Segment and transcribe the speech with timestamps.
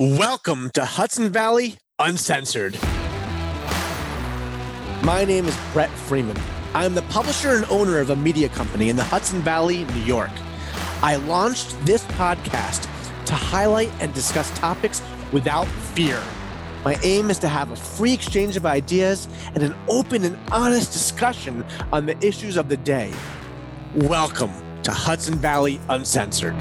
[0.00, 2.78] Welcome to Hudson Valley Uncensored.
[5.02, 6.38] My name is Brett Freeman.
[6.72, 10.02] I am the publisher and owner of a media company in the Hudson Valley, New
[10.02, 10.30] York.
[11.02, 12.86] I launched this podcast
[13.24, 16.22] to highlight and discuss topics without fear.
[16.84, 20.92] My aim is to have a free exchange of ideas and an open and honest
[20.92, 23.12] discussion on the issues of the day.
[23.96, 24.52] Welcome
[24.84, 26.54] to Hudson Valley Uncensored.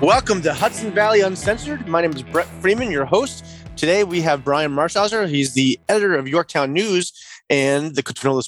[0.00, 1.86] Welcome to Hudson Valley Uncensored.
[1.86, 3.44] My name is Brett Freeman, your host.
[3.76, 5.28] Today we have Brian Marschhauser.
[5.28, 7.12] He's the editor of Yorktown News
[7.48, 8.02] and the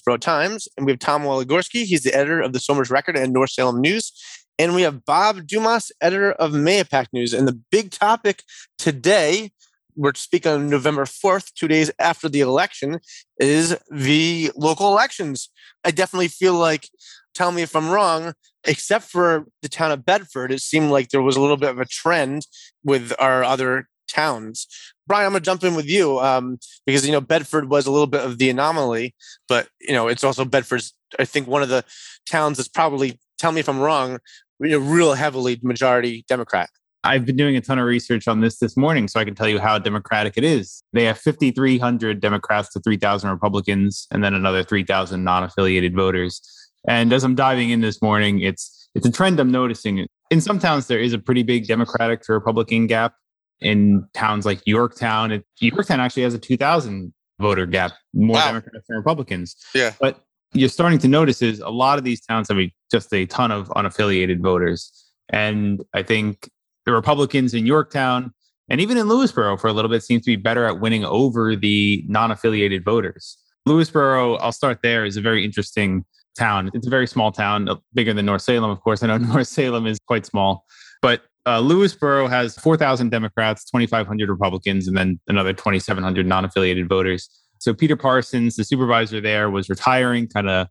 [0.05, 0.69] Borough Times.
[0.77, 1.85] And we have Tom Waligorski.
[1.85, 4.13] He's the editor of the Somers Record and North Salem News.
[4.59, 7.33] And we have Bob Dumas, editor of Mahopac News.
[7.33, 8.43] And the big topic
[8.77, 9.53] today,
[9.95, 13.01] we're speaking on November 4th, two days after the election,
[13.39, 15.49] is the local elections.
[15.85, 16.91] I definitely feel like,
[17.37, 18.33] tell me if I'm wrong,
[18.65, 21.79] except for the town of Bedford, it seemed like there was a little bit of
[21.79, 22.47] a trend
[22.83, 24.66] with our other towns.
[25.07, 27.93] Brian, I'm going to jump in with you um, because you know Bedford was a
[27.93, 29.15] little bit of the anomaly,
[29.49, 30.95] but you know it's also Bedford's.
[31.19, 31.85] I think one of the
[32.29, 34.19] towns that's probably tell me if I'm wrong,
[34.60, 36.71] you know, real heavily majority Democrat.
[37.05, 39.49] I've been doing a ton of research on this this morning, so I can tell
[39.49, 40.82] you how democratic it is.
[40.93, 46.43] They have 5,300 Democrats to 3,000 Republicans, and then another 3,000 non-affiliated voters.
[46.88, 50.06] And as I'm diving in this morning, it's it's a trend I'm noticing.
[50.30, 53.15] In some towns, there is a pretty big Democratic to Republican gap
[53.60, 55.32] in towns like Yorktown.
[55.32, 58.46] It, Yorktown actually has a 2,000 voter gap, more wow.
[58.46, 59.57] Democrats than Republicans.
[59.74, 59.92] Yeah.
[60.01, 60.20] But
[60.52, 63.51] you're starting to notice is a lot of these towns have a, just a ton
[63.51, 64.91] of unaffiliated voters.
[65.28, 66.48] And I think
[66.87, 68.32] the Republicans in Yorktown
[68.69, 71.54] and even in Lewisboro for a little bit seems to be better at winning over
[71.54, 73.38] the non affiliated voters.
[73.69, 76.04] Lewisboro, I'll start there, is a very interesting
[76.37, 76.70] town.
[76.75, 79.03] It's a very small town, bigger than North Salem, of course.
[79.03, 80.65] I know North Salem is quite small,
[81.03, 87.28] but uh, Lewisboro has 4,000 Democrats, 2,500 Republicans, and then another 2,700 non affiliated voters.
[87.58, 90.66] So Peter Parsons, the supervisor there, was retiring, kind of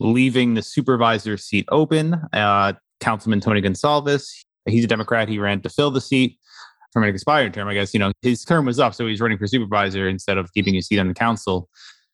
[0.00, 2.20] leaving the supervisor seat open.
[2.32, 4.28] Uh, Councilman Tony Gonçalves,
[4.66, 5.28] he's a Democrat.
[5.28, 6.38] He ran to fill the seat
[6.92, 7.68] from an expired term.
[7.68, 8.94] I guess, you know, his term was up.
[8.94, 11.68] So he's running for supervisor instead of keeping his seat on the council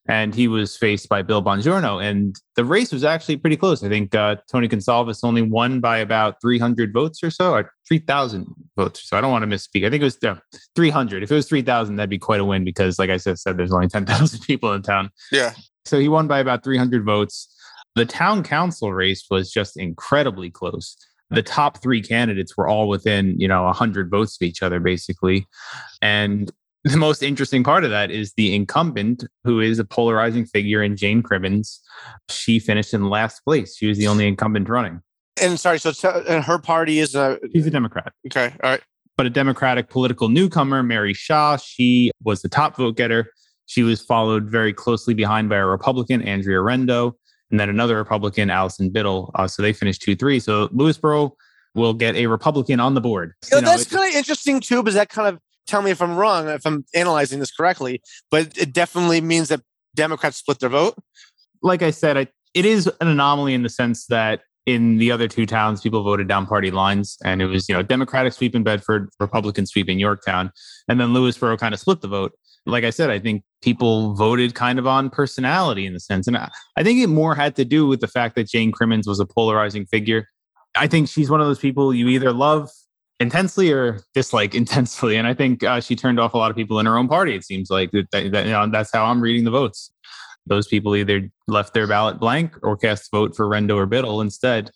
[0.08, 2.02] and he was faced by Bill Bongiorno.
[2.02, 3.84] And the race was actually pretty close.
[3.84, 8.46] I think uh, Tony Gonçalves only won by about 300 votes or so, or 3,000
[8.76, 9.06] votes.
[9.06, 9.86] So I don't want to misspeak.
[9.86, 10.36] I think it was uh,
[10.74, 11.22] 300.
[11.22, 13.72] If it was 3,000, that'd be quite a win because, like I said, said there's
[13.72, 15.10] only 10,000 people in town.
[15.30, 15.52] Yeah.
[15.84, 17.54] So he won by about 300 votes.
[17.94, 20.96] The town council race was just incredibly close.
[21.30, 25.46] The top three candidates were all within, you know, 100 votes of each other, basically.
[26.00, 26.50] And
[26.84, 30.96] the most interesting part of that is the incumbent, who is a polarizing figure in
[30.96, 31.80] Jane Crimmins.
[32.28, 33.76] She finished in last place.
[33.76, 35.00] She was the only incumbent running.
[35.40, 35.92] And sorry, so
[36.28, 38.12] and her party is a she's a Democrat.
[38.26, 38.80] Okay, all right.
[39.16, 43.32] But a Democratic political newcomer, Mary Shaw, she was the top vote getter.
[43.66, 47.12] She was followed very closely behind by a Republican, Andrea Rendo,
[47.50, 49.30] and then another Republican, Allison Biddle.
[49.34, 50.40] Uh, so they finished two three.
[50.40, 51.32] So Lewisboro
[51.74, 53.34] will get a Republican on the board.
[53.44, 55.90] You know, you know that's kind of interesting too, because that kind of tell me
[55.90, 59.60] if I'm wrong, if I'm analyzing this correctly, but it definitely means that
[59.94, 60.96] Democrats split their vote.
[61.62, 65.28] Like I said, I, it is an anomaly in the sense that in the other
[65.28, 68.62] two towns, people voted down party lines, and it was you know Democratic sweep in
[68.62, 70.50] Bedford, Republican sweep in Yorktown,
[70.88, 72.32] and then Lewisboro kind of split the vote.
[72.66, 76.36] Like I said, I think people voted kind of on personality in the sense, and
[76.36, 79.20] I, I think it more had to do with the fact that Jane Crimmins was
[79.20, 80.28] a polarizing figure.
[80.76, 82.68] I think she's one of those people you either love
[83.20, 85.16] intensely or dislike intensely.
[85.16, 87.34] And I think uh, she turned off a lot of people in her own party.
[87.34, 89.92] It seems like that, that, you know, that's how I'm reading the votes.
[90.46, 94.70] Those people either left their ballot blank or cast vote for Rendo or Biddle instead.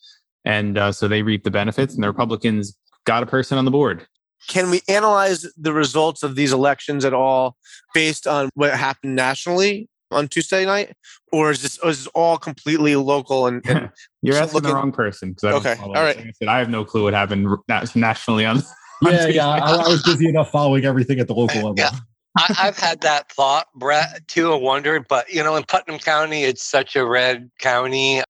[0.45, 3.71] And uh, so they reap the benefits, and the Republicans got a person on the
[3.71, 4.07] board.
[4.49, 7.57] Can we analyze the results of these elections at all
[7.95, 10.95] based on what happened nationally on Tuesday night,
[11.33, 13.47] or is this, is this all completely local?
[13.47, 13.91] And, and
[14.23, 14.71] you're asking looking...
[14.71, 15.35] the wrong person.
[15.43, 16.17] Okay, all right.
[16.17, 17.49] Like I said I have no clue what happened
[17.95, 18.59] nationally on.
[19.05, 19.49] on yeah, yeah.
[19.49, 21.75] I, I, was busy enough following everything at the local level.
[21.77, 21.91] Yeah.
[22.37, 24.53] I, have had that thought, Brett, too.
[24.53, 28.23] I wondered, but you know, in Putnam County, it's such a red county.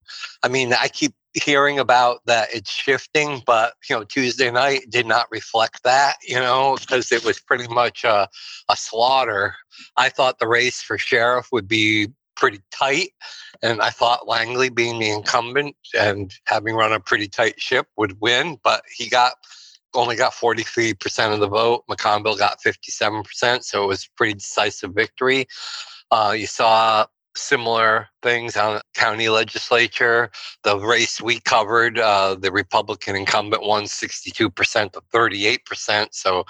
[0.43, 5.05] I mean, I keep hearing about that it's shifting, but you know, Tuesday night did
[5.05, 8.27] not reflect that, you know, because it was pretty much a,
[8.69, 9.55] a slaughter.
[9.97, 13.11] I thought the race for sheriff would be pretty tight.
[13.61, 18.19] And I thought Langley, being the incumbent and having run a pretty tight ship, would
[18.21, 19.33] win, but he got
[19.95, 21.83] only got 43% of the vote.
[21.87, 23.63] McConville got 57%.
[23.63, 25.45] So it was pretty decisive victory.
[26.09, 30.31] Uh, you saw similar things on county legislature.
[30.63, 36.07] The race we covered, uh, the Republican incumbent won 62% to 38%.
[36.11, 36.45] So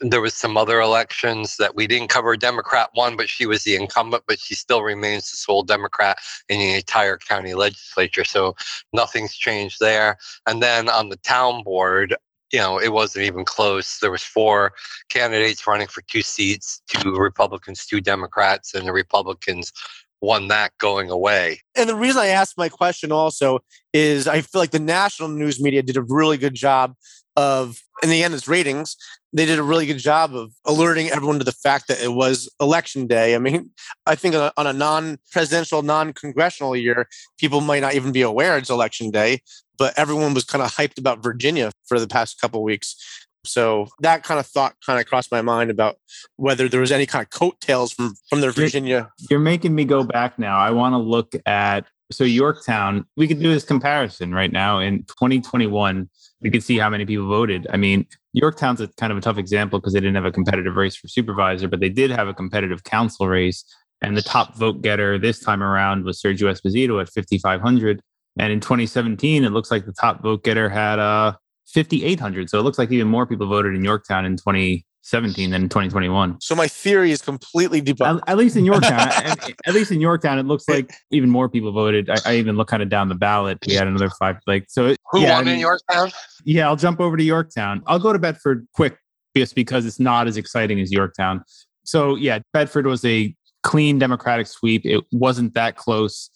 [0.00, 2.36] there was some other elections that we didn't cover.
[2.36, 6.18] Democrat won, but she was the incumbent, but she still remains the sole Democrat
[6.48, 8.24] in the entire county legislature.
[8.24, 8.56] So
[8.92, 10.16] nothing's changed there.
[10.46, 12.16] And then on the town board,
[12.52, 13.98] you know, it wasn't even close.
[13.98, 14.74] There was four
[15.08, 19.72] candidates running for two seats, two Republicans, two Democrats, and the Republicans
[20.22, 21.60] won that going away.
[21.76, 23.58] And the reason I asked my question also
[23.92, 26.94] is I feel like the national news media did a really good job
[27.36, 28.96] of, in the end, it's ratings.
[29.32, 32.48] They did a really good job of alerting everyone to the fact that it was
[32.60, 33.34] election day.
[33.34, 33.70] I mean,
[34.06, 37.08] I think on a, a non presidential, non congressional year,
[37.38, 39.40] people might not even be aware it's election day,
[39.78, 43.26] but everyone was kind of hyped about Virginia for the past couple weeks.
[43.44, 45.96] So that kind of thought kind of crossed my mind about
[46.36, 49.10] whether there was any kind of coattails from from their Virginia.
[49.30, 50.58] You're making me go back now.
[50.58, 53.06] I want to look at so Yorktown.
[53.16, 56.08] We could do this comparison right now in 2021.
[56.40, 57.66] We could see how many people voted.
[57.70, 60.76] I mean, Yorktown's a kind of a tough example because they didn't have a competitive
[60.76, 63.64] race for supervisor, but they did have a competitive council race.
[64.00, 68.00] And the top vote getter this time around was Sergio Esposito at 5,500.
[68.38, 71.34] And in 2017, it looks like the top vote getter had uh,
[71.72, 72.50] 5,800.
[72.50, 76.40] So it looks like even more people voted in Yorktown in 2017 than in 2021.
[76.40, 78.20] So my theory is completely debunked.
[78.22, 81.48] At, at least in Yorktown, at, at, least in Yorktown, it looks like even more
[81.48, 82.10] people voted.
[82.10, 83.58] I, I, even look kind of down the ballot.
[83.66, 84.36] We had another five.
[84.46, 84.88] Like so.
[84.88, 86.10] It, Who yeah, won in Yorktown?
[86.44, 87.82] Yeah, I'll jump over to Yorktown.
[87.86, 88.98] I'll go to Bedford quick
[89.34, 91.42] just because it's not as exciting as Yorktown.
[91.84, 94.84] So yeah, Bedford was a clean Democratic sweep.
[94.84, 96.30] It wasn't that close.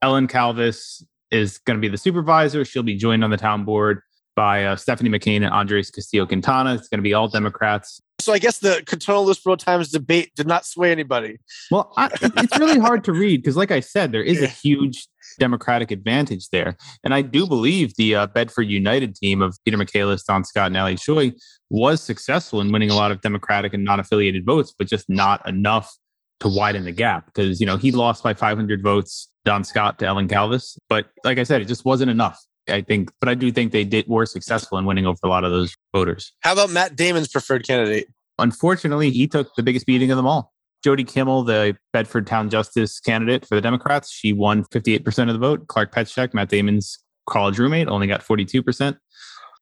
[0.00, 2.64] Ellen Calvis is going to be the supervisor.
[2.64, 4.00] She'll be joined on the town board
[4.38, 6.72] by uh, Stephanie McCain and Andres Castillo Quintana.
[6.74, 8.00] It's going to be all Democrats.
[8.20, 11.40] So I guess the Cotuno Lewisboro Times debate did not sway anybody.
[11.72, 15.08] Well, I, it's really hard to read because, like I said, there is a huge
[15.40, 16.76] Democratic advantage there.
[17.02, 20.76] And I do believe the uh, Bedford United team of Peter Michaelis, Don Scott, and
[20.76, 21.32] Ali Choi
[21.68, 25.44] was successful in winning a lot of Democratic and non affiliated votes, but just not
[25.48, 25.92] enough
[26.38, 30.06] to widen the gap because, you know, he lost by 500 votes, Don Scott to
[30.06, 30.78] Ellen Calvis.
[30.88, 32.40] But like I said, it just wasn't enough.
[32.68, 35.44] I think, but I do think they did were successful in winning over a lot
[35.44, 36.32] of those voters.
[36.40, 38.08] How about Matt Damon's preferred candidate?
[38.38, 40.52] Unfortunately, he took the biggest beating of them all.
[40.84, 45.38] Jody Kimmel, the Bedford Town Justice candidate for the Democrats, she won 58% of the
[45.38, 45.66] vote.
[45.66, 46.98] Clark Petschek, Matt Damon's
[47.28, 48.96] college roommate, only got 42%.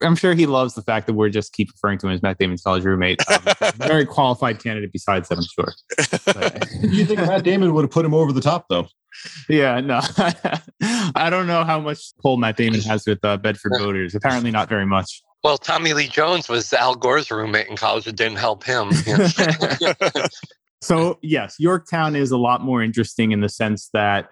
[0.03, 2.37] I'm sure he loves the fact that we're just keep referring to him as Matt
[2.39, 3.19] Damon's college roommate.
[3.31, 5.73] Um, very qualified candidate besides that, I'm sure.
[6.35, 8.89] But, you think Matt Damon would have put him over the top, though?
[9.49, 10.01] Yeah, no.
[11.15, 14.15] I don't know how much pull Matt Damon has with uh, Bedford voters.
[14.15, 15.23] Apparently, not very much.
[15.45, 18.07] Well, Tommy Lee Jones was Al Gore's roommate in college.
[18.07, 18.91] It didn't help him.
[20.83, 24.31] so, yes, Yorktown is a lot more interesting in the sense that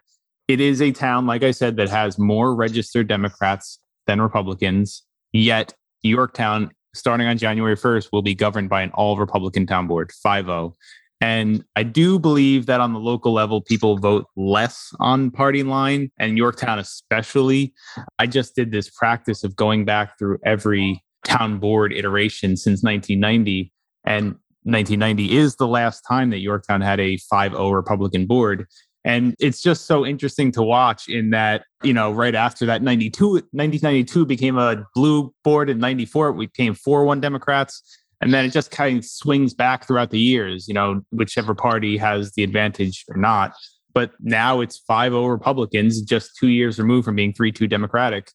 [0.48, 5.04] it is a town, like I said, that has more registered Democrats than Republicans.
[5.32, 10.10] Yet, Yorktown, starting on January 1st, will be governed by an all Republican town board,
[10.22, 10.74] 5 0.
[11.20, 16.10] And I do believe that on the local level, people vote less on party line
[16.18, 17.72] and Yorktown, especially.
[18.18, 23.72] I just did this practice of going back through every town board iteration since 1990.
[24.04, 28.66] And 1990 is the last time that Yorktown had a 5 0 Republican board.
[29.04, 33.32] And it's just so interesting to watch in that, you know, right after that 92,
[33.52, 37.82] 1992 became a blue board in 94, we became 4 1 Democrats.
[38.20, 41.96] And then it just kind of swings back throughout the years, you know, whichever party
[41.96, 43.54] has the advantage or not.
[43.92, 48.30] But now it's 5 0 Republicans, just two years removed from being 3 2 Democratic.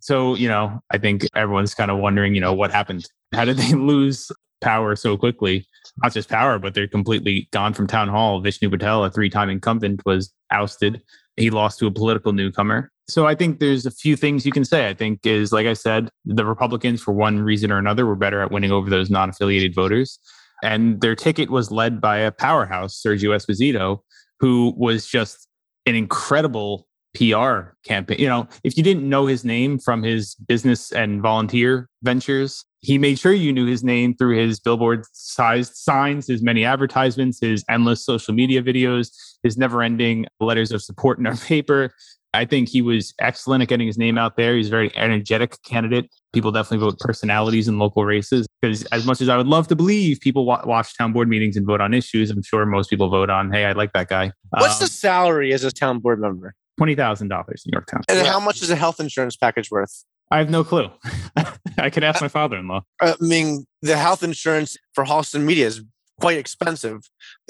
[0.00, 3.06] So, you know, I think everyone's kind of wondering, you know, what happened?
[3.32, 5.66] How did they lose power so quickly?
[6.02, 8.40] Not just power, but they're completely gone from town hall.
[8.40, 11.00] Vishnu Patel, a three time incumbent, was ousted.
[11.36, 12.90] He lost to a political newcomer.
[13.08, 14.88] So I think there's a few things you can say.
[14.88, 18.40] I think is like I said, the Republicans, for one reason or another, were better
[18.40, 20.18] at winning over those non-affiliated voters.
[20.62, 23.98] And their ticket was led by a powerhouse, Sergio Esposito,
[24.40, 25.48] who was just
[25.84, 28.18] an incredible PR campaign.
[28.18, 32.98] You know, if you didn't know his name from his business and volunteer ventures, he
[32.98, 37.64] made sure you knew his name through his billboard sized signs, his many advertisements, his
[37.70, 39.10] endless social media videos,
[39.42, 41.92] his never ending letters of support in our paper.
[42.34, 44.56] I think he was excellent at getting his name out there.
[44.56, 46.10] He's a very energetic candidate.
[46.32, 49.76] People definitely vote personalities in local races because, as much as I would love to
[49.76, 53.08] believe people wa- watch town board meetings and vote on issues, I'm sure most people
[53.08, 54.32] vote on, hey, I like that guy.
[54.50, 56.54] What's um, the salary as a town board member?
[56.80, 57.30] $20,000 in
[57.66, 58.02] Yorktown.
[58.08, 58.32] And yeah.
[58.32, 60.04] how much is a health insurance package worth?
[60.30, 60.90] I have no clue.
[61.78, 62.82] I could ask my father in law.
[63.00, 65.82] I mean, the health insurance for Halston Media is
[66.20, 67.00] quite expensive.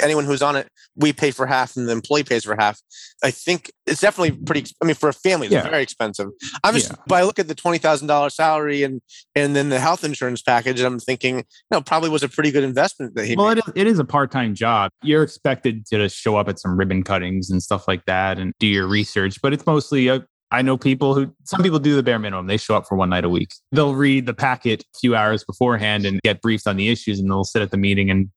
[0.00, 2.80] Anyone who's on it, we pay for half and the employee pays for half.
[3.22, 4.70] I think it's definitely pretty.
[4.82, 5.68] I mean, for a family, it's Yeah.
[5.68, 6.28] very expensive.
[6.62, 6.96] I'm just, Yeah.
[7.06, 9.00] but I look at the twenty thousand dollars salary and
[9.34, 12.50] and then the health insurance package, and I'm thinking, you know, probably was a pretty
[12.50, 13.58] good investment that he Well, made.
[13.58, 14.90] it is, it is a part time job.
[15.02, 18.66] You're expected to show up at some ribbon cuttings and stuff like that and do
[18.66, 22.18] your research, but it's mostly a I know people who some people do the bare
[22.20, 22.46] minimum.
[22.46, 23.48] They show up for one night a week.
[23.72, 27.28] They'll read the packet a few hours beforehand and get briefed on the issues, and
[27.28, 28.28] they'll sit at the meeting and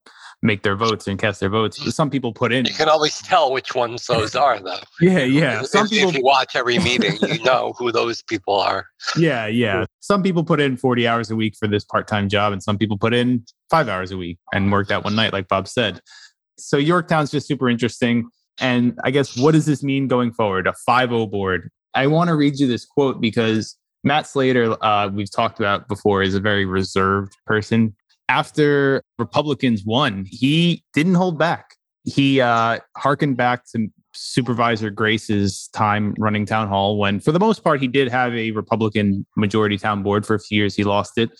[0.42, 1.94] make their votes and cast their votes.
[1.94, 4.78] Some people put in, You can always tell which ones those are, though.
[5.00, 5.62] yeah, yeah.
[5.62, 8.86] Some if, people, you watch every meeting, you know who those people are.
[9.16, 9.84] yeah, yeah.
[10.00, 12.78] Some people put in 40 hours a week for this part time job, and some
[12.78, 16.00] people put in five hours a week and worked out one night, like Bob said.
[16.56, 18.28] So Yorktown's just super interesting.
[18.60, 20.66] And I guess what does this mean going forward?
[20.66, 21.70] A 5 0 board.
[21.94, 26.22] I want to read you this quote because Matt Slater, uh, we've talked about before,
[26.22, 27.94] is a very reserved person.
[28.28, 31.76] After Republicans won, he didn't hold back.
[32.04, 37.62] He uh, harkened back to Supervisor Grace's time running town hall when, for the most
[37.62, 40.74] part, he did have a Republican majority town board for a few years.
[40.74, 41.30] He lost it.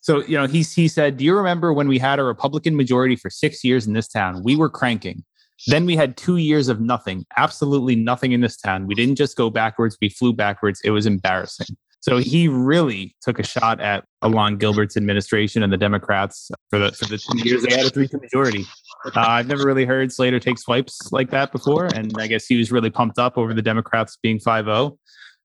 [0.00, 3.14] So, you know, he, he said, Do you remember when we had a Republican majority
[3.16, 4.42] for six years in this town?
[4.42, 5.24] We were cranking.
[5.68, 8.88] Then we had two years of nothing, absolutely nothing in this town.
[8.88, 10.80] We didn't just go backwards, we flew backwards.
[10.84, 11.76] It was embarrassing.
[12.02, 16.90] So he really took a shot at Ilan Gilbert's administration and the Democrats for the
[16.92, 18.66] for the two years they had a three-two majority.
[19.04, 22.56] Uh, I've never really heard Slater take swipes like that before, and I guess he
[22.56, 24.96] was really pumped up over the Democrats being 5-0.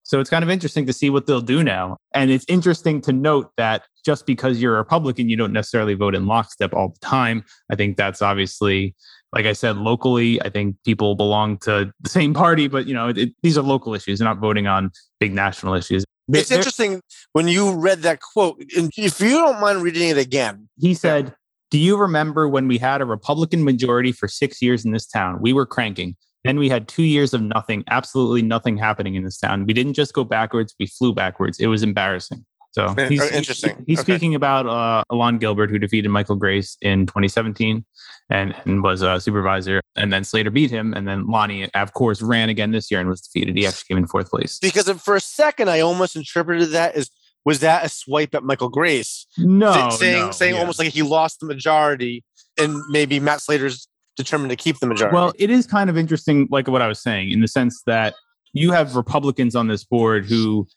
[0.01, 1.97] So it's kind of interesting to see what they'll do now.
[2.13, 6.15] And it's interesting to note that just because you're a Republican, you don't necessarily vote
[6.15, 7.43] in lockstep all the time.
[7.69, 8.95] I think that's obviously,
[9.33, 13.09] like I said, locally, I think people belong to the same party, but you know,
[13.09, 14.19] it, these are local issues.
[14.19, 16.05] They're not voting on big national issues.
[16.29, 17.01] It's they're- interesting
[17.33, 18.61] when you read that quote.
[18.75, 21.33] And if you don't mind reading it again, He said,
[21.71, 25.39] Do you remember when we had a Republican majority for six years in this town?
[25.41, 26.15] We were cranking.
[26.43, 29.65] Then we had two years of nothing, absolutely nothing happening in this town.
[29.65, 31.59] We didn't just go backwards, we flew backwards.
[31.59, 32.45] It was embarrassing.
[32.77, 33.83] So he's interesting.
[33.87, 34.13] He's Okay.
[34.13, 37.83] speaking about uh, Ilan Gilbert, who defeated Michael Grace in 2017
[38.29, 39.81] and, and was a supervisor.
[39.95, 40.93] And then Slater beat him.
[40.93, 43.57] And then Lonnie, of course, ran again this year and was defeated.
[43.57, 44.59] He actually came in fourth place.
[44.59, 47.09] because for a second I almost interpreted that as
[47.45, 50.59] was that a swipe at Michael Grace, No, Sa- saying no, saying yeah.
[50.59, 52.23] almost like he lost the majority,
[52.59, 55.15] and maybe Matt Slater's determined to keep the majority.
[55.15, 58.15] Well, it is kind of interesting, like what I was saying, in the sense that
[58.51, 60.67] you have Republicans on this board who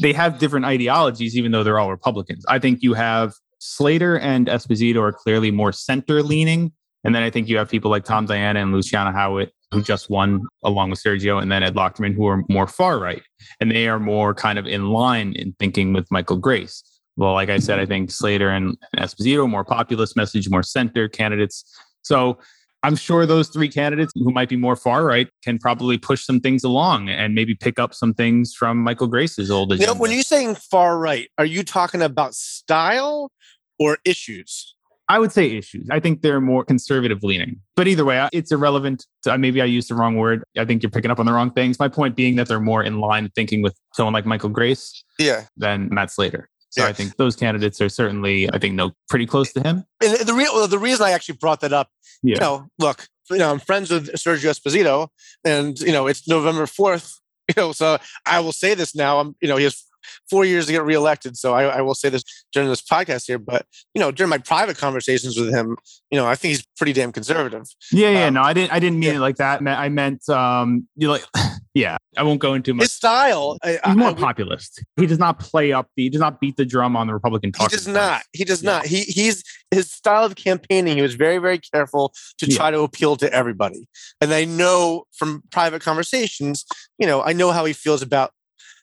[0.00, 2.44] they have different ideologies, even though they're all Republicans.
[2.48, 6.72] I think you have Slater and Esposito are clearly more center leaning.
[7.04, 10.08] And then I think you have people like Tom Diana and Luciana Haughwout, who just
[10.08, 13.22] won along with Sergio, and then Ed Lachterman, who are more far right.
[13.60, 16.82] And they are more kind of in line in thinking with Michael Grace.
[17.16, 21.64] Well, like I said, I think Slater and Esposito, more populist message, more center candidates.
[22.02, 22.38] So
[22.82, 26.40] I'm sure those three candidates who might be more far right can probably push some
[26.40, 30.10] things along and maybe pick up some things from Michael Grace's old You know, when
[30.10, 33.30] you're saying far right, are you talking about style
[33.78, 34.74] or issues?
[35.08, 35.86] I would say issues.
[35.90, 37.60] I think they're more conservative leaning.
[37.76, 39.06] But either way, it's irrelevant.
[39.26, 40.42] Uh, Maybe I used the wrong word.
[40.56, 41.78] I think you're picking up on the wrong things.
[41.78, 45.44] My point being that they're more in line thinking with someone like Michael Grace Yeah.
[45.56, 46.48] than Matt Slater.
[46.72, 46.88] So Yeah.
[46.88, 49.84] I think those candidates are certainly, I think, no, pretty close to him.
[50.02, 51.90] And the, real well, the reason I actually brought that up,
[52.22, 52.34] Yeah.
[52.36, 55.08] you know, look, you know, I'm friends with Sergio Esposito,
[55.44, 57.18] and you know, it's November fourth.
[57.48, 59.18] You know, so I will say this now.
[59.18, 59.82] I'm, you know, he has
[60.28, 63.38] four years to get reelected, so I, I will say this during this podcast here.
[63.38, 65.76] But you know, during my private conversations with him,
[66.10, 67.66] you know, I think he's pretty damn conservative.
[67.90, 68.26] Yeah, yeah.
[68.26, 68.72] Um, no, I didn't.
[68.72, 69.16] I didn't mean yeah.
[69.16, 69.62] it like that.
[69.66, 71.24] I meant, um, you like,
[71.74, 71.96] yeah.
[72.16, 72.84] I won't go into much.
[72.84, 74.84] His style, I, I, He's more I- populist.
[74.96, 76.04] He does not play up the.
[76.04, 78.22] He does not beat the drum on the Republican he does not.
[78.32, 78.72] He does Yeah.
[78.72, 78.86] not.
[78.86, 80.96] He he's his style of campaigning.
[80.96, 82.56] He was very very careful to Yeah.
[82.56, 83.88] try to appeal to everybody.
[84.20, 86.64] And I know from private conversations,
[86.98, 88.32] you know, I know how he feels about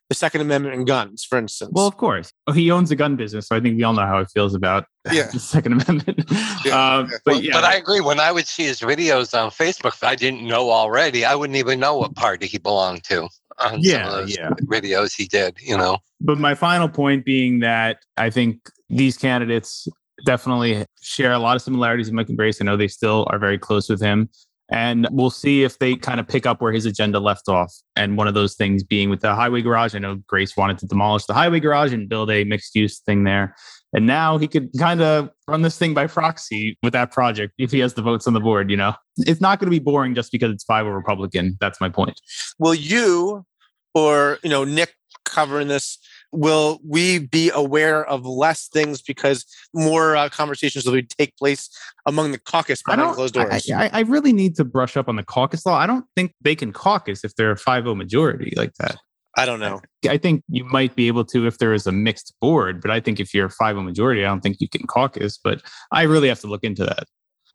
[0.10, 1.72] the Second Amendment and guns, for instance.
[1.74, 4.06] Well, of course, Oh, he owns a gun business, so I think we all know
[4.06, 5.30] how he feels about Yeah.
[5.32, 6.26] the Second Amendment.
[6.66, 7.08] Yeah, Um.
[7.10, 8.02] But But, yeah, but I agree.
[8.02, 11.58] When I would see his videos on Facebook, if I didn't know already, I wouldn't
[11.58, 13.28] even know what party he belonged to
[13.60, 14.50] on Yeah, some of those yeah.
[14.66, 16.00] videos he did, you know.
[16.20, 19.88] But my final point being that I think these candidates
[20.26, 22.60] definitely share a lot of similarities with Michael Grace.
[22.62, 24.30] I know they still are very close with him.
[24.72, 27.74] And we'll see if they kind of pick up where his agenda left off.
[27.96, 29.96] And one of those things being with the highway garage.
[29.96, 33.24] I know Grace wanted to demolish the highway garage and build a mixed use thing
[33.24, 33.56] there.
[33.94, 37.72] And now he could kind of run this thing by proxy with that project if
[37.72, 38.94] he has the votes on the board, you know?
[39.18, 41.58] It's not going to be boring just because it's five Republican.
[41.60, 42.22] That's my point.
[42.60, 43.46] will you
[43.94, 44.94] or you know Nick
[45.26, 45.98] covering this
[46.32, 51.70] will we be aware of less things because more uh, conversations will be take place
[52.06, 53.70] among the caucus I behind closed I, doors?
[53.72, 55.78] I, I really need to brush up on the caucus law.
[55.78, 58.98] I don't think they can caucus if they're a 5 majority like that.
[59.38, 59.80] I don't know.
[60.10, 63.00] I think you might be able to if there is a mixed board, but I
[63.00, 65.40] think if you're a 5 majority, I don't think you can caucus.
[65.42, 67.04] But I really have to look into that.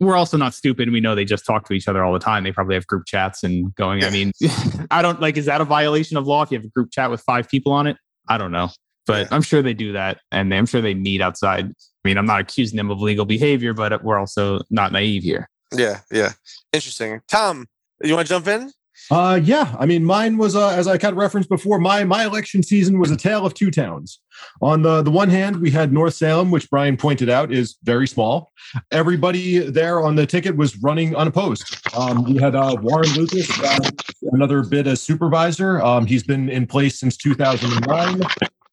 [0.00, 0.90] We're also not stupid.
[0.90, 2.42] We know they just talk to each other all the time.
[2.42, 4.02] They probably have group chats and going.
[4.02, 4.32] I mean,
[4.90, 7.10] I don't like, is that a violation of law if you have a group chat
[7.10, 7.96] with five people on it?
[8.28, 8.70] I don't know.
[9.06, 9.28] But Yeah.
[9.34, 10.18] I'm sure they do that.
[10.32, 11.66] And I'm sure they meet outside.
[11.66, 15.48] I mean, I'm not accusing them of legal behavior, but we're also not naive here.
[15.72, 16.32] Yeah, yeah.
[16.72, 17.20] Interesting.
[17.28, 17.66] Tom,
[18.02, 18.70] you want to jump in?
[19.10, 19.74] Uh, yeah.
[19.78, 21.78] I mean, mine was uh, as I kind of referenced before.
[21.78, 24.20] My my election season was a tale of two towns.
[24.62, 28.06] On the the one hand, we had North Salem, which Brian pointed out is very
[28.06, 28.52] small.
[28.90, 31.76] Everybody there on the ticket was running unopposed.
[31.96, 33.90] Um, we had uh, Warren Lucas, uh,
[34.32, 35.82] another bid as supervisor.
[35.82, 38.22] Um, he's been in place since 2009.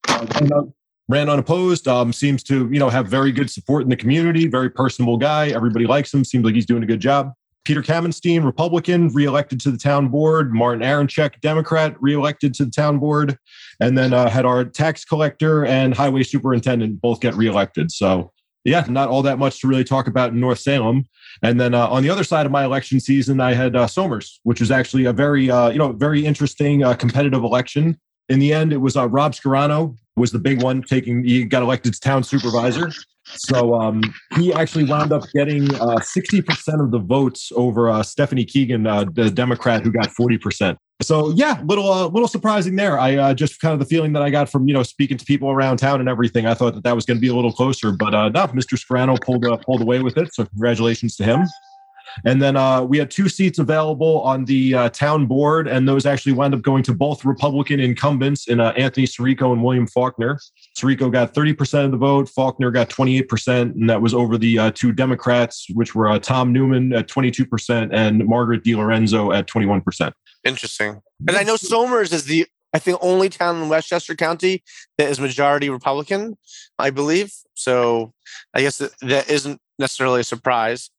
[0.08, 0.74] Uh, ran
[1.10, 1.88] ran unopposed.
[1.88, 4.48] Um, seems to you know have very good support in the community.
[4.48, 5.50] Very personable guy.
[5.50, 6.24] Everybody likes him.
[6.24, 7.34] Seems like he's doing a good job.
[7.64, 10.54] Peter Kamenstein, Republican, reelected to the town board.
[10.54, 13.38] Martin Aronchick, Democrat, reelected to the town board.
[13.80, 17.92] And then uh, had our tax collector and highway superintendent both get reelected.
[17.92, 18.32] So,
[18.64, 21.06] yeah, not all that much to really talk about in North Salem.
[21.44, 24.40] And then uh, on the other side of my election season, I had uh, Somers,
[24.44, 28.00] which was actually a very, uh, you know, very interesting uh, competitive election.
[28.30, 31.64] In the end, it was uh, Rob Scorrano was the big one, taking he got
[31.64, 32.92] elected to town supervisor.
[33.26, 34.02] So um,
[34.36, 39.06] he actually wound up getting uh, 60% of the votes over uh, Stephanie Keegan, uh,
[39.14, 40.76] the Democrat, who got 40%.
[41.02, 43.00] So yeah, little uh, little surprising there.
[43.00, 45.26] I uh, just kind of the feeling that I got from you know speaking to
[45.26, 46.46] people around town and everything.
[46.46, 48.78] I thought that that was going to be a little closer, but uh, no, Mr.
[48.78, 50.32] Scorrano pulled pulled away with it.
[50.34, 51.48] So congratulations to him.
[52.26, 56.06] And then uh, we had two seats available on the uh, town board, and those
[56.06, 60.40] actually wound up going to both Republican incumbents in uh, Anthony Cirieco and William Faulkner.
[60.78, 64.72] Cirieco got 30% of the vote, Faulkner got 28%, and that was over the uh,
[64.74, 70.12] two Democrats, which were uh, Tom Newman at 22% and Margaret DiLorenzo at 21%.
[70.44, 71.02] Interesting.
[71.28, 74.64] And I know Somers is the I think only town in Westchester County
[74.98, 76.38] that is majority Republican,
[76.80, 77.34] I believe.
[77.54, 78.14] So
[78.54, 80.90] I guess that, that isn't necessarily a surprise.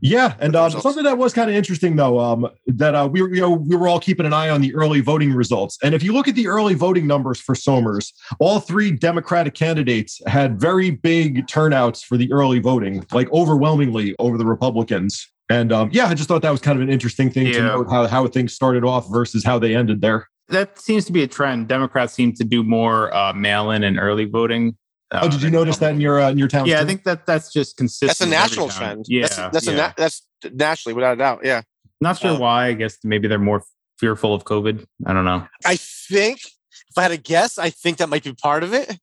[0.00, 3.32] Yeah, and um, something that was kind of interesting though, um, that uh, we were
[3.32, 6.02] you know we were all keeping an eye on the early voting results, and if
[6.02, 10.90] you look at the early voting numbers for Somers, all three Democratic candidates had very
[10.90, 15.28] big turnouts for the early voting, like overwhelmingly over the Republicans.
[15.50, 17.90] And um, yeah, I just thought that was kind of an interesting thing to note
[17.90, 20.28] how how things started off versus how they ended there.
[20.48, 21.68] That seems to be a trend.
[21.68, 24.76] Democrats seem to do more uh, mail-in and early voting.
[25.10, 26.66] Oh, did you notice that in your uh, in your town?
[26.66, 28.08] Yeah, I think that that's just consistent.
[28.08, 29.06] That's a national trend.
[29.08, 29.72] Yeah, that's, that's yeah.
[29.72, 31.40] a na- that's nationally without a doubt.
[31.44, 31.62] Yeah,
[32.00, 32.66] Not sure uh, why.
[32.66, 33.62] I guess maybe they're more
[33.98, 34.84] fearful of COVID.
[35.06, 35.46] I don't know.
[35.64, 36.40] I think
[36.90, 38.98] if I had to guess, I think that might be part of it.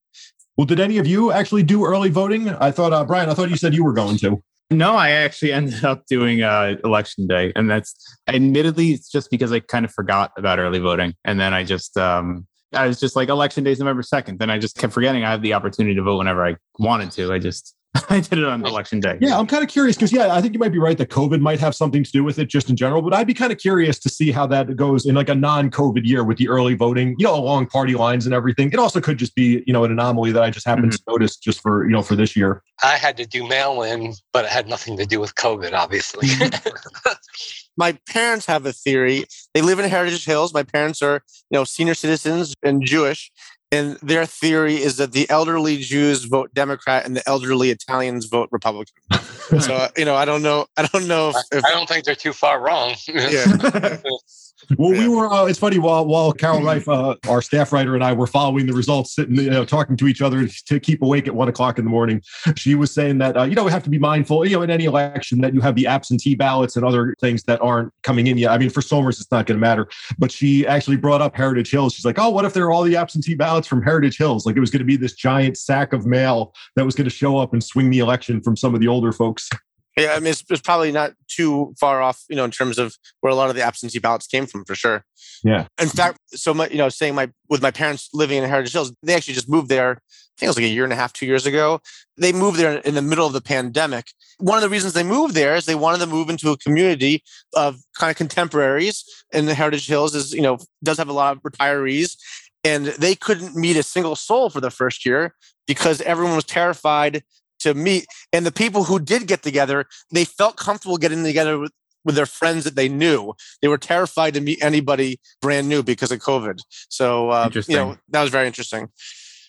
[0.58, 2.50] Well, did any of you actually do early voting?
[2.50, 4.42] I thought, uh, Brian, I thought you said you were going to.
[4.72, 7.96] No, I actually ended up doing uh, election day, and that's
[8.28, 11.98] admittedly it's just because I kind of forgot about early voting, and then I just
[11.98, 14.40] um, I was just like election day is November second.
[14.40, 17.34] Then I just kept forgetting I have the opportunity to vote whenever I wanted to.
[17.34, 17.76] I just
[18.10, 19.18] I did it on election day.
[19.22, 21.40] Yeah, I'm kind of curious because yeah, I think you might be right that COVID
[21.40, 23.02] might have something to do with it just in general.
[23.02, 26.06] But I'd be kind of curious to see how that goes in like a non-COVID
[26.06, 28.72] year with the early voting, you know, along party lines and everything.
[28.72, 31.12] It also could just be you know an anomaly that I just happened mm-hmm.
[31.12, 32.62] to notice just for you know for this year.
[32.84, 36.28] I had to do mail in, but it had nothing to do with COVID, obviously.
[36.28, 37.10] Mm-hmm.
[37.78, 39.26] My parents have a theory.
[39.54, 40.54] They live in Heritage Hills.
[40.54, 43.32] My parents are, you know, senior citizens and Jewish.
[43.72, 48.50] And their theory is that the elderly Jews vote Democrat and the elderly Italians vote
[48.52, 48.96] Republican.
[49.60, 50.68] so, uh, you know, I don't know.
[50.78, 52.96] I don't know if, if I don't think they're too far wrong.
[53.08, 53.98] yeah.
[54.78, 55.32] Well, we were.
[55.32, 58.66] Uh, it's funny while while Carol Reif, uh, our staff writer, and I were following
[58.66, 61.78] the results, sitting, you know, talking to each other to keep awake at one o'clock
[61.78, 62.22] in the morning.
[62.56, 64.70] She was saying that uh, you know we have to be mindful, you know, in
[64.70, 68.38] any election that you have the absentee ballots and other things that aren't coming in
[68.38, 68.52] yet.
[68.52, 69.88] I mean, for Somers, it's not going to matter.
[70.18, 71.94] But she actually brought up Heritage Hills.
[71.94, 74.46] She's like, oh, what if there are all the absentee ballots from Heritage Hills?
[74.46, 77.16] Like it was going to be this giant sack of mail that was going to
[77.16, 79.50] show up and swing the election from some of the older folks.
[79.98, 82.98] Yeah, I mean, it's, it's probably not too far off, you know, in terms of
[83.22, 85.06] where a lot of the absentee ballots came from, for sure.
[85.42, 85.68] Yeah.
[85.80, 88.94] In fact, so my, you know, saying my with my parents living in Heritage Hills,
[89.04, 89.92] they actually just moved there.
[89.92, 91.80] I think it was like a year and a half, two years ago.
[92.18, 94.08] They moved there in the middle of the pandemic.
[94.40, 97.24] One of the reasons they moved there is they wanted to move into a community
[97.56, 99.06] of kind of contemporaries.
[99.32, 102.18] And the Heritage Hills is, you know, does have a lot of retirees,
[102.66, 105.36] and they couldn't meet a single soul for the first year
[105.68, 107.24] because everyone was terrified
[107.66, 108.06] to meet.
[108.34, 111.74] And the people who did get together, they felt comfortable getting together with,
[112.06, 113.34] with their friends that they knew.
[113.62, 116.58] They were terrified to meet anybody brand new because of COVID.
[116.90, 118.90] So, uh, you know, that was very interesting.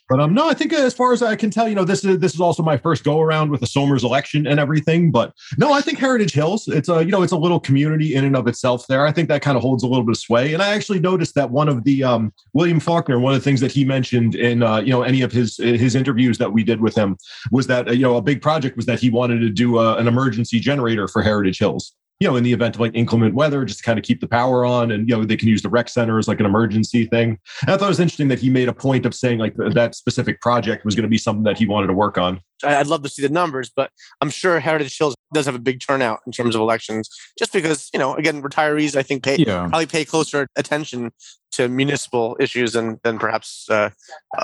[0.09, 2.19] But um, no, I think as far as I can tell, you know, this is
[2.19, 5.11] this is also my first go around with the Somers election and everything.
[5.11, 8.25] But no, I think Heritage Hills, it's a you know, it's a little community in
[8.25, 8.87] and of itself.
[8.87, 10.55] There, I think that kind of holds a little bit of sway.
[10.55, 13.61] And I actually noticed that one of the um, William Faulkner, one of the things
[13.61, 16.81] that he mentioned in uh, you know any of his his interviews that we did
[16.81, 17.17] with him
[17.51, 19.97] was that uh, you know a big project was that he wanted to do uh,
[19.97, 23.65] an emergency generator for Heritage Hills you know, in the event of like inclement weather,
[23.65, 24.91] just to kind of keep the power on.
[24.91, 27.39] And, you know, they can use the rec center as like an emergency thing.
[27.63, 29.95] And I thought it was interesting that he made a point of saying like that
[29.95, 32.41] specific project was going to be something that he wanted to work on.
[32.65, 33.91] I'd love to see the numbers, but
[34.23, 37.91] I'm sure Heritage Hills does have a big turnout in terms of elections, just because,
[37.93, 39.69] you know, again, retirees, I think, pay, yeah.
[39.69, 41.11] probably pay closer attention
[41.53, 43.69] to municipal issues than, than perhaps.
[43.69, 43.91] Uh,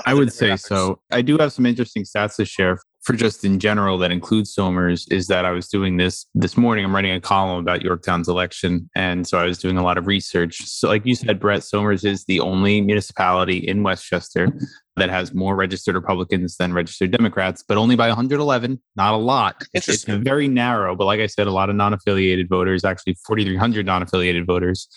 [0.05, 0.99] I would say so.
[1.11, 5.05] I do have some interesting stats to share for just in general that includes Somers
[5.09, 6.85] is that I was doing this this morning.
[6.85, 8.89] I'm writing a column about Yorktown's election.
[8.95, 10.61] And so I was doing a lot of research.
[10.65, 14.47] So, like you said, Brett, Somers is the only municipality in Westchester
[14.95, 19.63] that has more registered Republicans than registered Democrats, but only by 111, not a lot.
[19.73, 20.95] It's, it's very narrow.
[20.95, 24.87] But like I said, a lot of non affiliated voters, actually 4,300 non affiliated voters.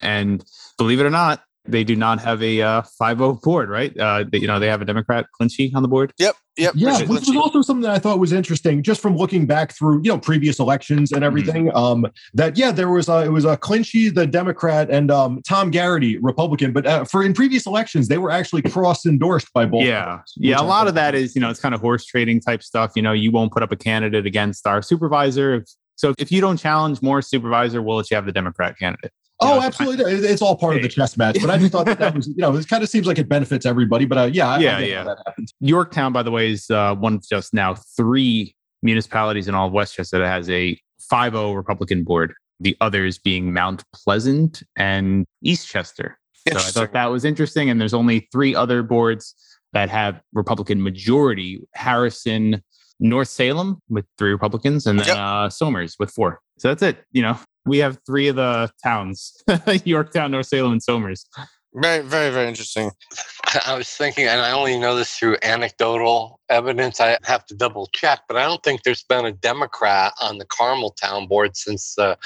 [0.00, 0.42] And
[0.78, 3.96] believe it or not, they do not have a uh, 5-0 board, right?
[3.96, 6.12] Uh, they, you know, they have a Democrat, Clinchy, on the board.
[6.18, 6.72] Yep, yep.
[6.74, 10.00] Yeah, which was also something that I thought was interesting, just from looking back through,
[10.02, 11.26] you know, previous elections and mm-hmm.
[11.26, 11.66] everything.
[11.66, 11.76] Mm-hmm.
[11.76, 15.70] Um, that yeah, there was a, it was a Clinchy, the Democrat, and um, Tom
[15.70, 16.72] Garrity, Republican.
[16.72, 19.82] But uh, for in previous elections, they were actually cross endorsed by both.
[19.82, 20.60] Yeah, parties, yeah.
[20.60, 22.92] A lot of that is, you know, it's kind of horse trading type stuff.
[22.96, 25.56] You know, you won't put up a candidate against our supervisor.
[25.56, 25.64] If,
[25.96, 29.12] so if you don't challenge more supervisor, we'll let you have the Democrat candidate.
[29.42, 30.12] Oh, know, absolutely!
[30.12, 31.38] It's all part of the chess match.
[31.40, 33.28] But I just thought that, that was, you know, it kind of seems like it
[33.28, 34.04] benefits everybody.
[34.04, 35.04] But uh, yeah, yeah, yeah.
[35.04, 35.34] That.
[35.60, 39.72] Yorktown, by the way, is uh, one of just now three municipalities in all of
[39.72, 40.78] Westchester that has a
[41.10, 42.34] 5-0 Republican board.
[42.60, 46.14] The others being Mount Pleasant and Eastchester.
[46.48, 47.70] So I thought that was interesting.
[47.70, 49.34] And there's only three other boards
[49.72, 52.62] that have Republican majority: Harrison,
[52.98, 55.16] North Salem with three Republicans, and then yep.
[55.16, 56.40] uh, Somers with four.
[56.58, 57.04] So that's it.
[57.12, 59.42] You know, we have three of the towns
[59.84, 61.26] Yorktown, North Salem, and Somers.
[61.74, 62.90] Very, very, very interesting.
[63.66, 67.00] I was thinking, and I only know this through anecdotal evidence.
[67.00, 70.46] I have to double check, but I don't think there's been a Democrat on the
[70.46, 72.18] Carmel Town Board since the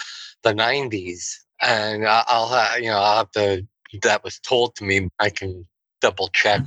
[0.43, 1.35] the 90s.
[1.63, 3.67] And I'll, have, you know, I'll have to.
[4.03, 5.09] That was told to me.
[5.21, 5.67] I can
[6.01, 6.61] double check.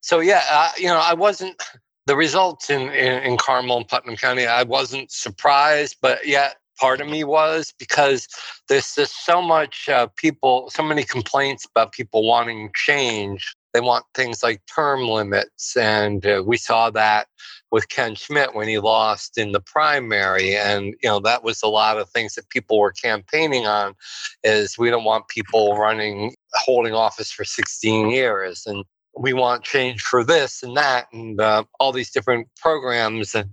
[0.00, 1.60] So yeah, uh, you know, I wasn't
[2.06, 4.46] the results in, in, in Carmel and Putnam County.
[4.46, 8.26] I wasn't surprised, but yet part of me was because
[8.68, 13.54] there's just so much uh, people, so many complaints about people wanting change.
[13.74, 15.76] They want things like term limits.
[15.76, 17.28] And uh, we saw that
[17.70, 20.56] with Ken Schmidt when he lost in the primary.
[20.56, 23.94] And, you know, that was a lot of things that people were campaigning on
[24.42, 28.64] is we don't want people running, holding office for 16 years.
[28.66, 28.84] And
[29.16, 33.50] we want change for this and that and uh, all these different programs and,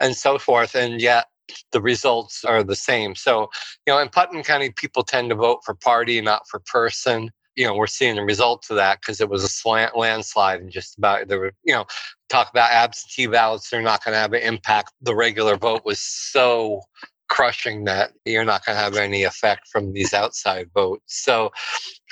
[0.00, 0.74] and so forth.
[0.74, 1.26] And yet
[1.72, 3.14] the results are the same.
[3.14, 3.48] So,
[3.86, 7.30] you know, in Putnam County, people tend to vote for party, not for person.
[7.56, 10.70] You know, we're seeing the results of that because it was a slant landslide and
[10.70, 11.86] just about there were, you know,
[12.28, 14.92] talk about absentee ballots, they're not going to have an impact.
[15.02, 16.82] The regular vote was so
[17.28, 21.24] crushing that you're not going to have any effect from these outside votes.
[21.24, 21.50] So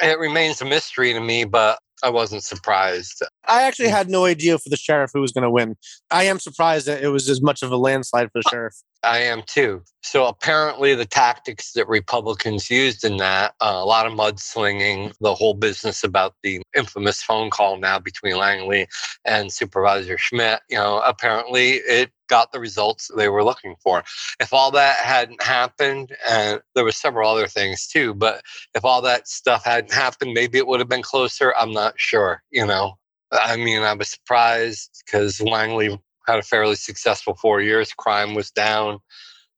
[0.01, 3.23] it remains a mystery to me, but I wasn't surprised.
[3.47, 5.77] I actually had no idea for the sheriff who was going to win.
[6.11, 8.75] I am surprised that it was as much of a landslide for the uh, sheriff.
[9.03, 9.83] I am too.
[10.03, 15.35] So apparently, the tactics that Republicans used in that, uh, a lot of mudslinging, the
[15.35, 18.89] whole business about the infamous phone call now between Langley
[19.25, 24.03] and Supervisor Schmidt, you know, apparently it got the results they were looking for.
[24.41, 28.43] If all that hadn't happened, and there were several other things too, but
[28.75, 31.55] if all that stuff hadn't happened, maybe it would have been closer.
[31.57, 32.99] I'm not sure, you know.
[33.31, 37.93] I mean, I was surprised because Langley had a fairly successful four years.
[37.93, 38.99] Crime was down,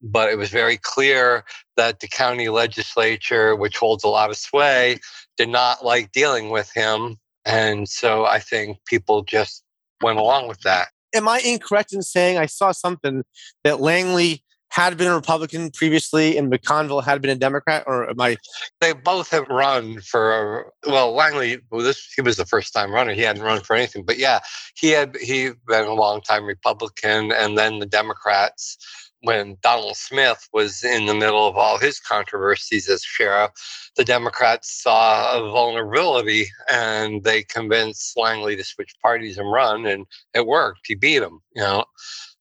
[0.01, 1.45] but it was very clear
[1.77, 4.99] that the county legislature, which holds a lot of sway,
[5.37, 7.17] did not like dealing with him.
[7.45, 9.65] And so I think people just
[10.01, 10.89] went along with that.
[11.13, 13.25] Am I incorrect in saying I saw something
[13.65, 18.21] that Langley had been a Republican previously and McConville had been a Democrat, or am
[18.21, 18.37] I?
[18.81, 21.59] They both have run for well, Langley.
[21.71, 23.13] Well, this he was the first time runner.
[23.13, 24.41] He hadn't run for anything, but yeah,
[24.75, 28.79] he had he been a long time Republican, and then the Democrats.
[29.23, 33.51] When Donald Smith was in the middle of all his controversies as sheriff,
[33.95, 40.07] the Democrats saw a vulnerability and they convinced Langley to switch parties and run, and
[40.33, 40.87] it worked.
[40.87, 41.85] He beat him, you know.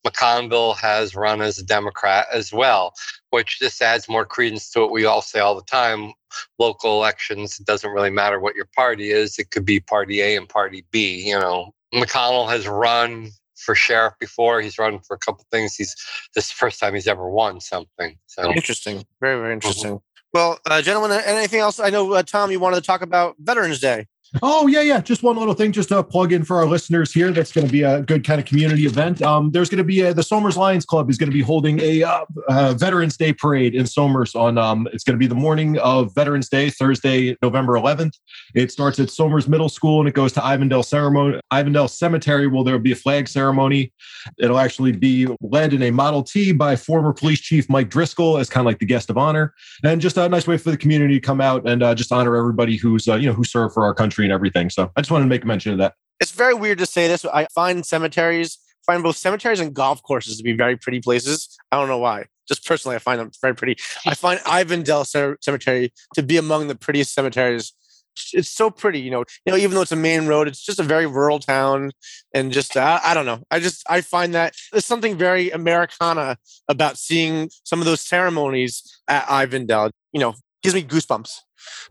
[0.05, 2.93] McConville has run as a Democrat as well,
[3.31, 6.13] which just adds more credence to what we all say all the time.
[6.57, 9.37] Local elections, it doesn't really matter what your party is.
[9.39, 14.13] It could be party A and party B, you know, McConnell has run for sheriff
[14.19, 14.61] before.
[14.61, 15.75] He's run for a couple things.
[15.75, 15.95] He's
[16.33, 18.17] this is the first time he's ever won something.
[18.27, 19.91] So interesting, very very interesting.
[19.91, 20.03] Mm-hmm.
[20.31, 21.79] Well, uh, gentlemen, anything else?
[21.79, 24.07] I know uh, Tom, you wanted to talk about Veterans Day.
[24.43, 25.01] Oh yeah, yeah.
[25.01, 27.31] Just one little thing, just to plug in for our listeners here.
[27.31, 29.21] That's going to be a good kind of community event.
[29.23, 31.79] Um, there's going to be a, the Somers Lions Club is going to be holding
[31.81, 34.57] a uh, uh, Veterans Day parade in Somers on.
[34.57, 38.13] Um, it's going to be the morning of Veterans Day, Thursday, November 11th.
[38.53, 42.45] It starts at Somers Middle School and it goes to Ivandell Ceremony, Ivandell Cemetery.
[42.47, 43.91] Well, there will be a flag ceremony.
[44.37, 48.49] It'll actually be led in a Model T by former Police Chief Mike Driscoll as
[48.49, 51.15] kind of like the guest of honor, and just a nice way for the community
[51.15, 53.83] to come out and uh, just honor everybody who's uh, you know who served for
[53.83, 54.69] our country and everything.
[54.69, 55.93] So I just wanted to make mention of that.
[56.19, 57.23] It's very weird to say this.
[57.25, 61.57] I find cemeteries, find both cemeteries and golf courses to be very pretty places.
[61.71, 62.25] I don't know why.
[62.47, 63.77] Just personally, I find them very pretty.
[64.05, 65.05] I find Ivandell
[65.41, 67.73] Cemetery to be among the prettiest cemeteries.
[68.33, 69.23] It's so pretty, you know.
[69.45, 71.91] You know, even though it's a main road, it's just a very rural town,
[72.33, 73.43] and just I don't know.
[73.49, 78.83] I just I find that there's something very Americana about seeing some of those ceremonies
[79.07, 79.91] at Ivandell.
[80.11, 81.41] You know, gives me goosebumps.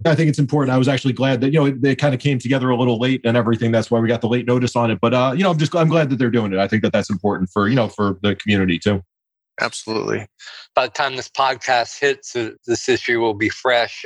[0.04, 0.74] I think it's important.
[0.74, 3.20] I was actually glad that you know they kind of came together a little late
[3.24, 3.72] and everything.
[3.72, 4.98] That's why we got the late notice on it.
[5.00, 6.58] But uh, you know, I'm just I'm glad that they're doing it.
[6.58, 9.02] I think that that's important for you know for the community too.
[9.60, 10.26] Absolutely.
[10.74, 14.04] By the time this podcast hits, uh, this issue will be fresh.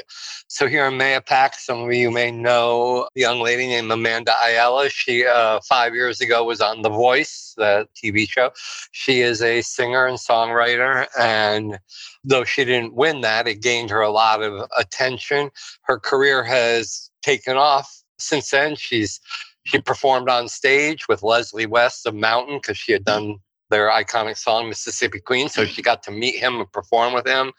[0.48, 4.88] So here in Mahopac, some of you may know a young lady named Amanda Ayala.
[4.88, 8.50] She uh, five years ago was on The Voice, the TV show.
[8.92, 11.78] She is a singer and songwriter, and
[12.24, 15.50] though she didn't win that, it gained her a lot of attention.
[15.82, 18.76] Her career has taken off since then.
[18.76, 19.20] She's
[19.64, 23.36] she performed on stage with Leslie West of Mountain because she had done
[23.72, 25.48] their iconic song Mississippi Queen.
[25.48, 27.52] So she got to meet him and perform with him.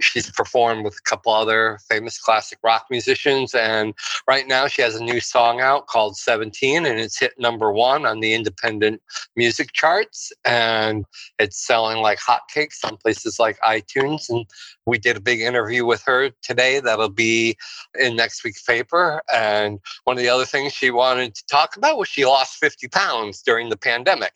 [0.00, 3.54] She's performed with a couple other famous classic rock musicians.
[3.54, 3.94] And
[4.26, 8.06] right now she has a new song out called 17 and it's hit number one
[8.06, 9.02] on the independent
[9.36, 10.32] music charts.
[10.46, 11.04] And
[11.38, 14.30] it's selling like hotcakes on places like iTunes.
[14.30, 14.46] And
[14.90, 17.56] we did a big interview with her today that'll be
[17.98, 19.22] in next week's paper.
[19.32, 22.88] And one of the other things she wanted to talk about was she lost 50
[22.88, 24.34] pounds during the pandemic.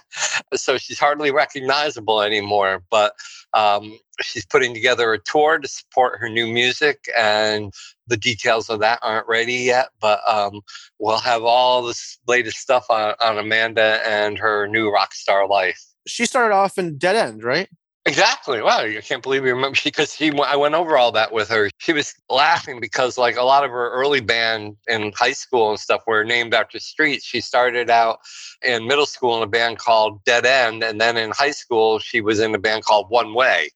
[0.54, 2.82] so she's hardly recognizable anymore.
[2.90, 3.12] But
[3.52, 7.72] um, she's putting together a tour to support her new music, and
[8.06, 9.88] the details of that aren't ready yet.
[10.00, 10.62] But um,
[10.98, 15.84] we'll have all this latest stuff on, on Amanda and her new rock star life.
[16.06, 17.68] She started off in Dead End, right?
[18.06, 18.62] Exactly.
[18.62, 20.32] Wow, I can't believe you remember because she.
[20.40, 21.70] I went over all that with her.
[21.78, 25.78] She was laughing because like a lot of her early band in high school and
[25.78, 27.24] stuff were named after streets.
[27.24, 28.20] She started out
[28.64, 32.20] in middle school in a band called Dead End, and then in high school she
[32.22, 33.68] was in a band called One Way.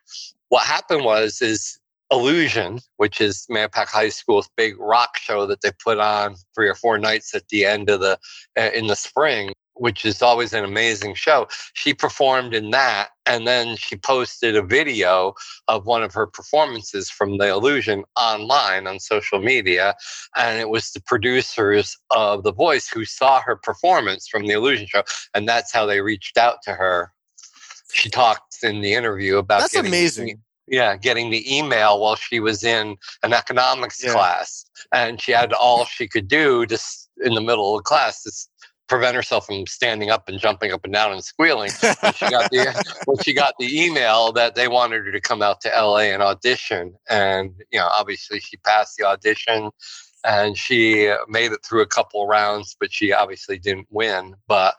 [0.49, 1.79] What happened was is
[2.11, 6.75] Illusion, which is Mahopac High School's big rock show that they put on three or
[6.75, 8.19] four nights at the end of the
[8.59, 11.49] uh, in the spring which is always an amazing show.
[11.75, 15.35] She performed in that, and then she posted a video
[15.69, 19.95] of one of her performances from The Illusion online on social media.
[20.37, 24.87] And it was the producers of The Voice who saw her performance from The Illusion
[24.87, 25.03] show,
[25.35, 27.13] and that's how they reached out to her.
[27.93, 30.41] She talked in the interview about that's amazing.
[30.67, 34.13] yeah, getting the email while she was in an economics yeah.
[34.13, 38.27] class, and she had all she could do just in the middle of class
[38.89, 41.71] prevent herself from standing up and jumping up and down and squealing
[42.01, 45.43] when she got the when she got the email that they wanted her to come
[45.43, 46.95] out to LA and audition.
[47.09, 49.71] And you know obviously she passed the audition
[50.27, 54.35] and she made it through a couple rounds but she obviously didn't win.
[54.47, 54.75] But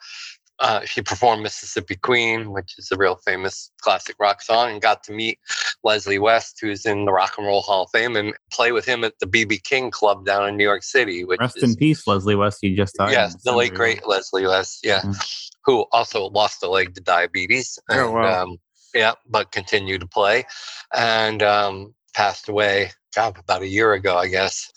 [0.60, 5.04] uh, she performed Mississippi Queen, which is a real famous classic rock song, and got
[5.04, 5.40] to meet
[5.84, 9.04] Leslie West, who's in the Rock and Roll Hall of Fame, and play with him
[9.04, 11.26] at the BB King Club down in New York City.
[11.26, 12.60] Which Rest is, in peace, Leslie West.
[12.62, 13.12] He just died.
[13.12, 14.80] Yes, the late great Leslie West.
[14.84, 15.52] Yeah, mm.
[15.66, 17.78] who also lost a leg to diabetes.
[17.90, 18.44] Oh, and, oh wow.
[18.44, 18.58] Um,
[18.94, 20.46] yeah, but continued to play,
[20.94, 22.92] and um, passed away.
[23.14, 24.72] God, about a year ago, I guess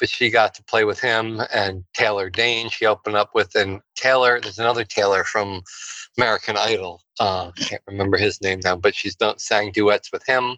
[0.00, 2.70] but she got to play with him and Taylor Dayne.
[2.70, 4.40] She opened up with and Taylor.
[4.40, 5.62] There's another Taylor from
[6.18, 7.02] American Idol.
[7.20, 10.56] Uh, can't remember his name now, but she's done sang duets with him.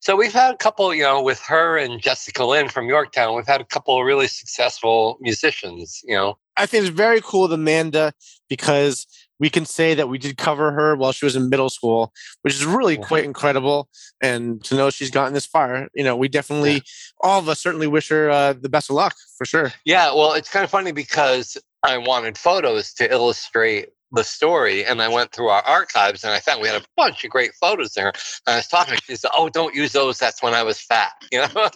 [0.00, 3.34] So we've had a couple, you know, with her and Jessica Lynn from Yorktown.
[3.34, 6.02] We've had a couple of really successful musicians.
[6.04, 8.12] You know, I think it's very cool with Amanda
[8.48, 9.06] because
[9.38, 12.54] we can say that we did cover her while she was in middle school, which
[12.54, 13.88] is really quite incredible.
[14.20, 16.80] And to know she's gotten this far, you know, we definitely, yeah.
[17.20, 19.72] all of us certainly wish her uh, the best of luck for sure.
[19.84, 20.14] Yeah.
[20.14, 25.08] Well, it's kind of funny because I wanted photos to illustrate the story and I
[25.08, 28.08] went through our archives and I found we had a bunch of great photos there.
[28.46, 30.18] And I was talking she said, Oh, don't use those.
[30.18, 31.12] That's when I was fat.
[31.32, 31.68] You know?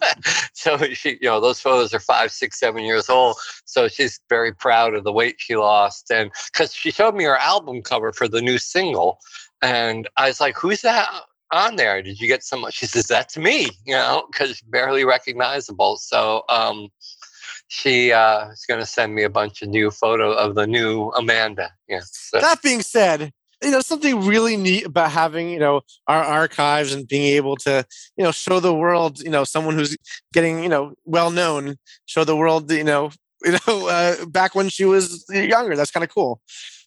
[0.54, 3.36] so she, you know, those photos are five, six, seven years old.
[3.66, 6.10] So she's very proud of the weight she lost.
[6.10, 9.18] And because she showed me her album cover for the new single.
[9.60, 11.08] And I was like, Who's that?
[11.52, 15.96] on there did you get some she says that's me you know because barely recognizable
[15.96, 16.88] so um
[17.70, 21.10] she uh, is going to send me a bunch of new photo of the new
[21.10, 21.72] Amanda.
[21.88, 22.00] Yeah.
[22.02, 22.40] So.
[22.40, 27.06] That being said, you know something really neat about having you know our archives and
[27.06, 29.96] being able to you know show the world you know someone who's
[30.32, 33.10] getting you know well known show the world you know
[33.44, 36.40] you know uh, back when she was younger that's kind of cool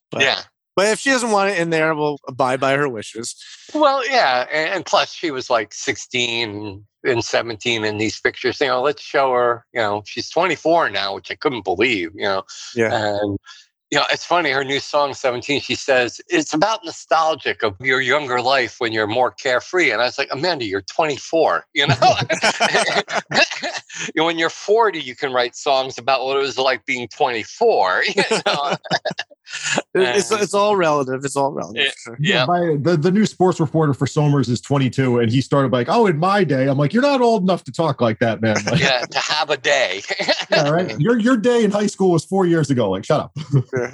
[0.09, 0.41] but, yeah
[0.75, 3.35] but if she doesn't want it in there we'll abide by her wishes
[3.73, 8.67] well yeah and, and plus she was like 16 and 17 in these pictures you
[8.67, 12.43] know let's show her you know she's 24 now which i couldn't believe you know
[12.75, 13.37] yeah and
[13.93, 14.49] you know, it's funny.
[14.49, 19.05] Her new song, 17, she says, it's about nostalgic of your younger life when you're
[19.05, 19.91] more carefree.
[19.91, 21.67] And I was like, Amanda, you're 24.
[21.75, 21.95] You know,
[22.31, 23.37] you
[24.15, 28.03] know when you're 40, you can write songs about what it was like being 24.
[28.15, 28.75] You know?
[29.93, 31.23] It's, it's all relative.
[31.23, 31.93] It's all relative.
[32.07, 32.15] Yeah.
[32.19, 32.45] yeah.
[32.45, 36.07] My, the, the new sports reporter for Somers is 22, and he started like, oh,
[36.07, 36.67] in my day.
[36.67, 38.55] I'm like, you're not old enough to talk like that, man.
[38.73, 40.01] Like, yeah, to have a day.
[40.51, 40.97] yeah, right.
[40.99, 42.89] Your, your day in high school was four years ago.
[42.89, 43.37] Like, shut up.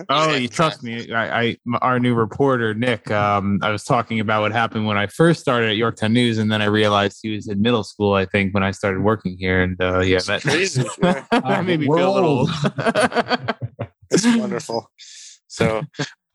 [0.09, 1.11] oh, you trust me.
[1.11, 3.09] I, I, our new reporter Nick.
[3.09, 6.51] Um, I was talking about what happened when I first started at Yorktown News, and
[6.51, 8.13] then I realized he was in middle school.
[8.13, 10.83] I think when I started working here, and uh, yeah, that crazy.
[11.01, 12.49] that made me feel a little old.
[14.11, 14.89] It's wonderful.
[15.59, 15.81] So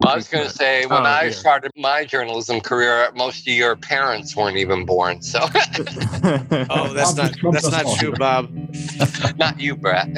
[0.07, 1.31] I was going to say when oh, I yeah.
[1.31, 5.23] started my journalism career, most of your parents weren't even born.
[5.23, 5.41] So,
[6.71, 8.51] oh, that's not that's not true, Bob.
[9.39, 10.09] not you, Brett.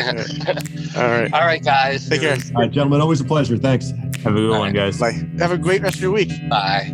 [0.96, 2.08] All right, all right, guys.
[2.08, 2.36] Take care.
[2.54, 3.00] All right, gentlemen.
[3.00, 3.56] Always a pleasure.
[3.56, 3.90] Thanks.
[4.24, 4.74] Have a good all one, right.
[4.74, 4.98] guys.
[4.98, 5.12] Bye.
[5.38, 6.32] Have a great rest of your week.
[6.48, 6.92] Bye.